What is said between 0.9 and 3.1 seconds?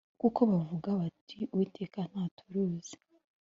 bati uwiteka ntaturuzi